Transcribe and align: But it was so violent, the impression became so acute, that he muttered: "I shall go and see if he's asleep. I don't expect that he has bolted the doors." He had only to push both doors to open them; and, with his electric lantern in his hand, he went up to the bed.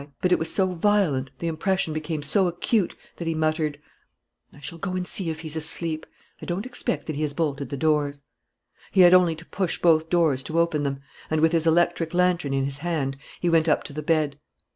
But 0.19 0.31
it 0.31 0.39
was 0.39 0.51
so 0.51 0.73
violent, 0.73 1.29
the 1.37 1.45
impression 1.47 1.93
became 1.93 2.23
so 2.23 2.47
acute, 2.47 2.95
that 3.17 3.27
he 3.27 3.35
muttered: 3.35 3.79
"I 4.55 4.59
shall 4.59 4.79
go 4.79 4.93
and 4.93 5.07
see 5.07 5.29
if 5.29 5.41
he's 5.41 5.55
asleep. 5.55 6.07
I 6.41 6.47
don't 6.47 6.65
expect 6.65 7.05
that 7.05 7.15
he 7.15 7.21
has 7.21 7.35
bolted 7.35 7.69
the 7.69 7.77
doors." 7.77 8.23
He 8.91 9.01
had 9.01 9.13
only 9.13 9.35
to 9.35 9.45
push 9.45 9.79
both 9.79 10.09
doors 10.09 10.41
to 10.41 10.57
open 10.59 10.81
them; 10.81 11.01
and, 11.29 11.39
with 11.39 11.51
his 11.51 11.67
electric 11.67 12.15
lantern 12.15 12.51
in 12.51 12.65
his 12.65 12.79
hand, 12.79 13.15
he 13.41 13.47
went 13.47 13.69
up 13.69 13.83
to 13.83 13.93
the 13.93 14.01
bed. 14.01 14.39